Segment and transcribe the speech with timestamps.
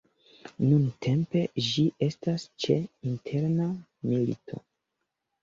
[0.69, 2.79] Nuntempe, ĝi estas ĉe
[3.13, 3.69] interna
[4.09, 4.61] milito.